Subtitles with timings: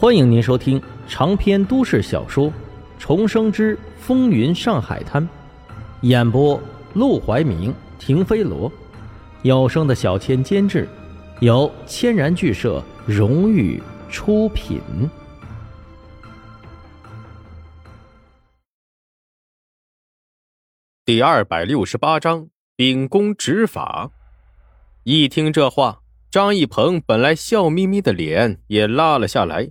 [0.00, 2.46] 欢迎您收听长篇都市小说
[2.98, 5.22] 《重生之风云上海滩》，
[6.00, 6.58] 演播：
[6.94, 8.72] 陆怀明、停飞罗，
[9.42, 10.88] 有声的小千监制，
[11.40, 13.78] 由千然剧社荣誉
[14.08, 14.80] 出品。
[21.04, 24.10] 第二百六十八章秉公执法。
[25.02, 29.70] 一听这话，张一鹏本来笑眯眯的脸也拉了下来。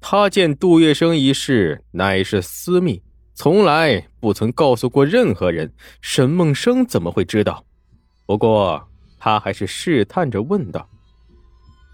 [0.00, 3.02] 他见杜月笙一事乃是私密，
[3.34, 5.72] 从来不曾告诉过任何人。
[6.00, 7.64] 沈梦生怎么会知道？
[8.24, 10.88] 不过他还是试探着问道：“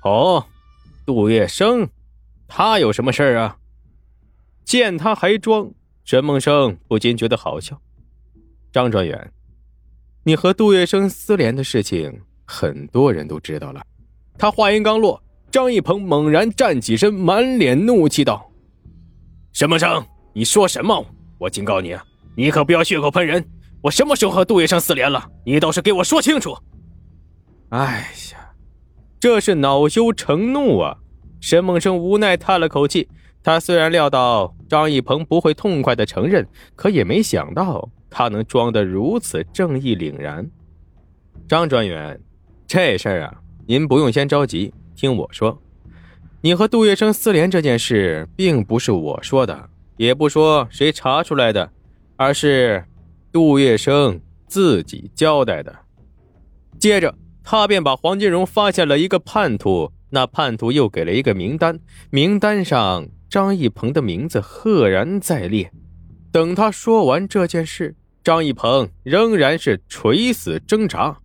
[0.05, 0.45] 哦，
[1.07, 1.89] 杜月笙，
[2.47, 3.57] 他有什么事儿啊？”
[4.65, 5.71] 见他还装，
[6.05, 7.81] 沈梦生不禁觉得好笑。
[8.73, 9.33] 张专员，
[10.25, 13.83] 你和杜月笙私联的事情，很多人都知道了。
[14.37, 15.23] 他话音刚落。
[15.55, 18.51] 张一鹏猛然站起身，满脸怒气道
[19.55, 21.07] ：“沈梦生，你说什么？
[21.39, 21.97] 我警告你，
[22.35, 23.47] 你可不要血口喷人！
[23.81, 25.25] 我什么时候和杜月笙私联了？
[25.47, 26.59] 你倒是给我说清楚！”
[27.71, 28.53] 哎呀，
[29.21, 30.97] 这是恼羞成怒啊！
[31.41, 33.09] 沈梦生无奈叹了口气。
[33.41, 40.45] 他虽然料到张一鹏不会痛快的承认，可也没想到他能装得如此正义凛然。
[41.47, 42.21] 张专员，
[42.67, 44.75] 这事儿啊，您不用先着急。
[44.95, 45.61] 听我说，
[46.41, 51.71] 你和杜月笙私联这件事，并不是我说的，也不说谁查出来的，
[52.17, 52.85] 而是
[53.33, 55.75] 杜月笙自己交代的。
[56.79, 65.71] 接着，他便把黄金荣发现了一个叛徒，那叛徒又给了一个名单，名单上张一鹏的名字赫然在列。
[66.31, 71.19] 等他说完这件事，张一鹏仍然是垂死挣扎。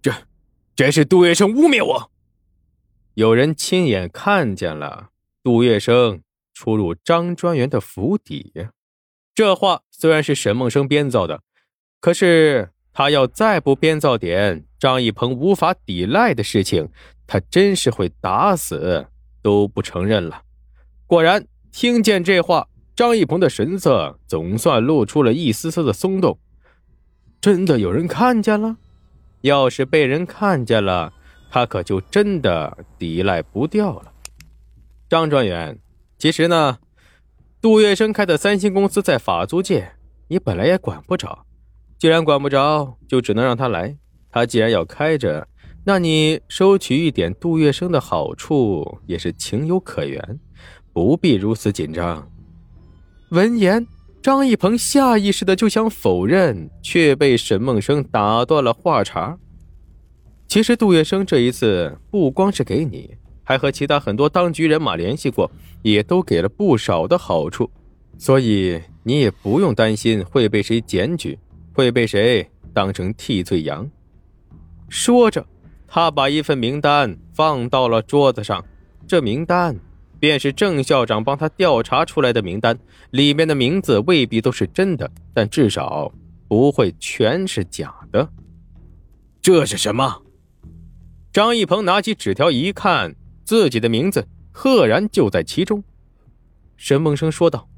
[0.00, 0.12] 这，
[0.74, 2.10] 这是杜月笙污蔑我。
[3.16, 5.08] 有人亲眼看见了
[5.42, 6.20] 杜月笙
[6.52, 8.52] 出入张专员的府邸，
[9.34, 11.40] 这话虽然是沈梦生编造的，
[11.98, 16.90] 可是他要再不编造点张一鹏无法抵赖的事情，
[17.26, 19.06] 他真是会打死
[19.40, 20.42] 都不承认了。
[21.06, 26.38] 果然，听见这话，张一鹏的神色总算露出了一丝丝的松动。
[27.40, 28.76] 真的有人看见了？
[29.40, 31.14] 要是被人看见了。
[31.50, 34.12] 他可就真的抵赖不掉了，
[35.08, 35.78] 张专员。
[36.18, 36.78] 其实呢，
[37.60, 39.92] 杜月笙开的三星公司在法租界，
[40.28, 41.46] 你本来也管不着。
[41.98, 43.96] 既然管不着，就只能让他来。
[44.30, 45.48] 他既然要开着，
[45.84, 50.40] 那你收取一点杜月笙的好处也是情有可原，
[50.92, 52.30] 不必如此紧张。
[53.30, 53.86] 闻言，
[54.22, 59.38] 张一鹏下意识的就想否认，却被沈梦生打断了话茬。
[60.48, 65.50] 其实杜月笙这一次不光是给你，还和其他很多当局人马联系过，
[65.82, 67.70] 也都给了不少的好处，
[68.16, 71.38] 所以你也不用担心会被谁检举，
[71.72, 73.88] 会被谁当成替罪羊。
[74.88, 75.44] 说着，
[75.86, 78.64] 他把一份名单放到了桌子上，
[79.06, 79.76] 这名单
[80.18, 82.78] 便是郑校长帮他调查出来的名单，
[83.10, 86.12] 里面的名字未必都是真的，但至少
[86.48, 88.28] 不会全是假的。
[89.42, 90.22] 这是什么？
[91.36, 93.14] 张一鹏拿起纸条一看，
[93.44, 95.84] 自己的名字赫然就在其中。
[96.78, 97.68] 沈梦生说道：“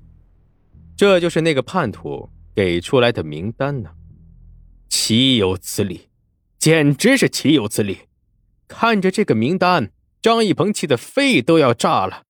[0.96, 3.90] 这就是那个叛徒给出来的名单呢，
[4.88, 6.08] 岂有此理！
[6.56, 7.98] 简直是岂有此理！”
[8.68, 9.90] 看着这个名单，
[10.22, 12.22] 张一鹏气得肺都要炸了，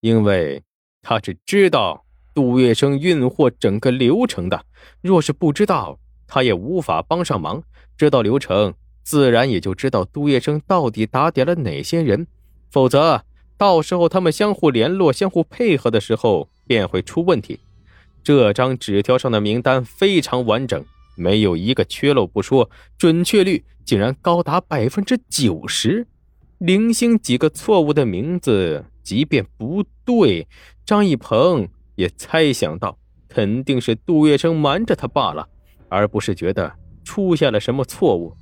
[0.00, 0.62] 因为
[1.00, 4.66] 他是知道杜月笙运货整个流程的，
[5.00, 7.62] 若是不知道，他也无法帮上忙。
[7.96, 8.74] 知道流程。
[9.04, 12.26] 自然也就知道杜月笙到底打点了哪些人，
[12.70, 13.22] 否则
[13.56, 17.60] 到时候他们相互联络、相互配合的时候便会出问题。
[18.22, 20.82] 这张纸条上的名单非常完整，
[21.14, 26.06] 没有一个缺漏不说，准确率竟然高达百分之九十。
[26.58, 30.48] 零星几个错误的名字，即便不对，
[30.86, 32.96] 张一鹏也猜想到
[33.28, 35.46] 肯定是杜月笙瞒着他罢了，
[35.90, 36.72] 而不是觉得
[37.04, 38.34] 出现了什么错误。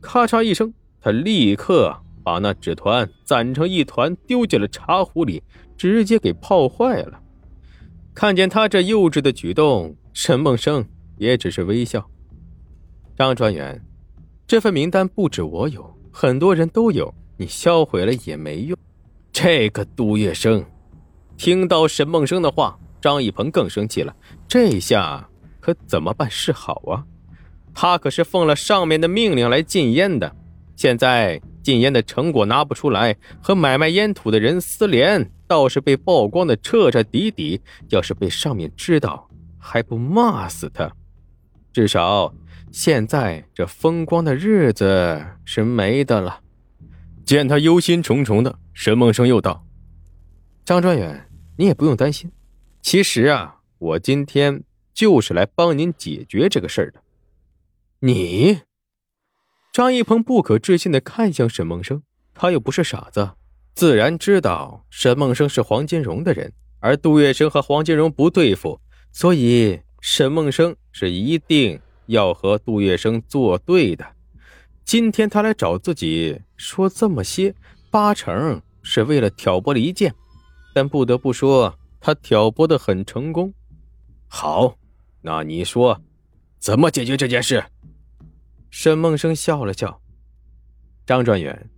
[0.00, 5.42] 咔嚓一声，他立刻把那纸团攒成一团，丢进了茶壶里，
[5.76, 7.20] 直接给泡坏了。
[8.14, 10.84] 看见他这幼稚的举动，沈梦生
[11.16, 12.04] 也只是微笑。
[13.16, 13.80] 张专员，
[14.46, 18.76] 这份名单不止我有，很多人都有，你销毁了也没用。
[19.32, 20.64] 这个杜月笙，
[21.36, 24.14] 听到沈梦生的话，张一鹏更生气了。
[24.48, 25.28] 这下
[25.60, 27.04] 可怎么办是好啊？
[27.74, 30.34] 他可是奉了上面的命令来禁烟的，
[30.76, 37.60] 现在禁烟的成果拿不出来，和买卖烟土的人私联，倒是被曝光的彻彻底底。
[37.88, 39.28] 要是被上面知道，
[39.58, 40.90] 还不骂死他？
[41.72, 42.34] 至少
[42.72, 46.40] 现在这风光的日子是没的了。
[47.24, 49.64] 见他忧心忡忡的，沈梦生又道
[50.64, 52.30] ：“张专员，你也不用担心。
[52.82, 57.00] 其实啊，我今天就是来帮您解决这个事儿的。”
[58.02, 58.60] 你？
[59.74, 62.02] 张一鹏不可置信的看向沈梦生，
[62.32, 63.32] 他又不是傻子，
[63.74, 68.80] 自然知道沈梦生是黄金荣的人，而杜月笙和黄金荣不对付，
[69.12, 74.06] 所以沈梦生是一定要和杜月笙作对的。
[74.82, 77.54] 今天他来找自己说这么些，
[77.90, 80.14] 八成是为了挑拨离间，
[80.74, 83.52] 但不得不说，他挑拨的很成功。
[84.26, 84.78] 好，
[85.20, 86.00] 那你说，
[86.58, 87.62] 怎么解决这件事？
[88.70, 90.00] 沈梦生笑了笑
[91.04, 91.68] ：“张专员，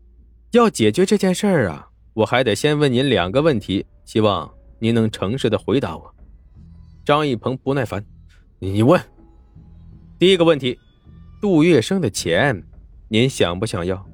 [0.51, 6.15] 要解决这件事儿啊，我还得先问您两个问题，希望您能诚实的回答我。”
[7.05, 8.05] 张一鹏不耐烦
[8.61, 9.01] ：“你问。
[10.19, 10.79] 第一个问题，
[11.41, 12.63] 杜月笙的钱，
[13.09, 14.07] 您想不想要？”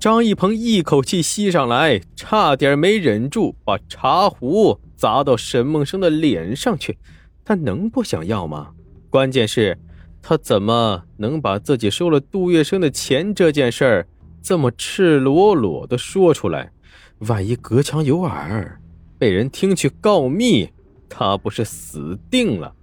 [0.00, 6.96] 张一鹏一口气吸上来，差点没忍住把茶壶砸到沈梦生的脸上去。
[7.44, 8.72] 他能不想要吗？
[9.10, 9.78] 关键是。
[10.20, 14.08] 他怎么能把自己收了杜月笙的钱这件事儿
[14.42, 16.72] 这么赤裸裸的说出来？
[17.20, 18.80] 万一隔墙有耳，
[19.18, 20.68] 被人听去告密，
[21.08, 22.74] 他不是死定了？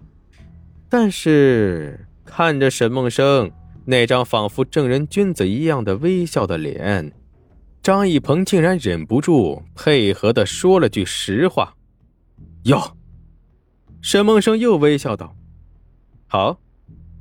[0.89, 3.51] 但是看着沈梦生
[3.85, 7.13] 那张仿佛正人君子一样的微笑的脸，
[7.81, 11.75] 张一鹏竟然忍不住配合的说了句实话
[12.65, 12.97] ：“哟。”
[14.01, 15.35] 沈梦生又微笑道
[16.27, 16.59] ：“好。”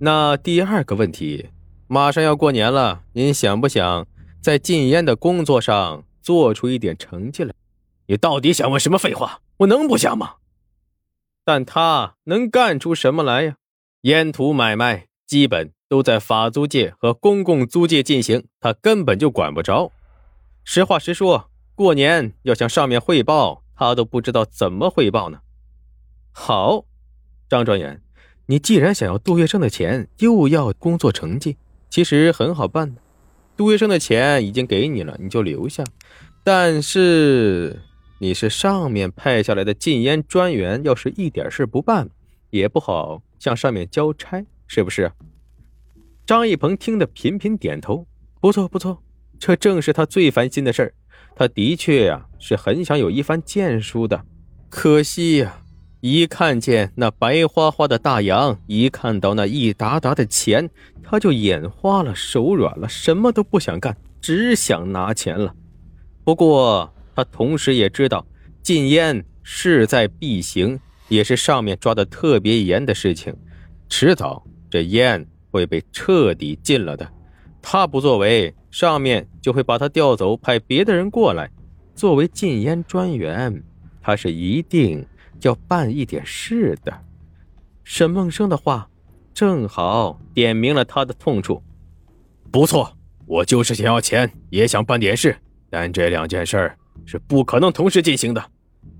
[0.00, 1.50] 那第二个问题，
[1.86, 4.06] 马上要过年了，您想不想
[4.40, 7.54] 在禁烟的工作上做出一点成绩来？
[8.06, 9.40] 你到底想问什么废话？
[9.58, 10.34] 我能不想吗？
[11.44, 13.56] 但他能干出什么来呀？
[14.02, 19.92] 烟土买卖基本都在法租界和公共租界进行，他根本就管不着。
[20.64, 25.38] 实话实说，过年要向上面汇报，他都不知道怎么汇报呢。
[26.32, 26.84] 好，
[27.48, 28.02] 张专员。
[28.46, 31.56] 你既然想要杜月笙的钱，又要工作成绩，
[31.88, 33.00] 其实很好办的。
[33.56, 35.82] 杜月笙的钱已经给你了，你就留下。
[36.42, 37.80] 但是
[38.18, 42.10] 你是上面派下来的禁烟专员，要是一点事不办，
[42.50, 45.10] 也不好向上面交差，是不是？
[46.26, 48.06] 张一鹏听得频频点头，
[48.40, 49.02] 不错不错，
[49.38, 50.94] 这正是他最烦心的事儿。
[51.34, 54.24] 他的确呀，是很想有一番建树的，
[54.68, 55.63] 可惜呀。
[56.06, 60.68] 一看见那白花花的大洋，一看到那一沓沓的钱，
[61.02, 65.54] 他就眼花了，手软了，什么都不想干，只想拿钱了。
[66.22, 68.26] 不过他同时也知道，
[68.60, 70.78] 禁烟势在必行，
[71.08, 73.34] 也是上面抓的特别严的事情，
[73.88, 77.10] 迟早这烟会被彻底禁了的。
[77.62, 81.50] 他不作为，上面就会把他调走，派别的人过来。
[81.94, 83.62] 作为禁烟专员，
[84.02, 85.02] 他是一定。
[85.42, 86.92] 要办一点事的，
[87.82, 88.88] 沈梦生的话
[89.32, 91.62] 正好点明了他的痛处。
[92.50, 92.96] 不错，
[93.26, 95.36] 我就是想要钱，也想办点事，
[95.68, 96.72] 但这两件事
[97.04, 98.44] 是不可能同时进行的。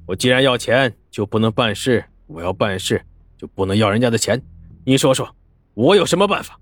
[0.06, 3.02] 我既然要钱，就不能办事；我要办事，
[3.38, 4.42] 就不能要人家的钱。
[4.84, 5.34] 你说说，
[5.74, 6.58] 我有什么办法？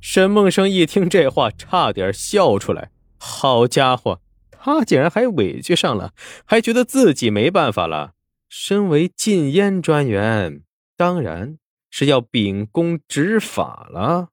[0.00, 2.90] 沈梦生一听这话，差点笑出来。
[3.18, 4.20] 好家伙，
[4.50, 6.14] 他竟然还委屈上了，
[6.46, 8.12] 还觉得自己没办法了。
[8.50, 10.64] 身为禁烟专员，
[10.96, 11.56] 当然
[11.88, 14.30] 是要秉公执法了。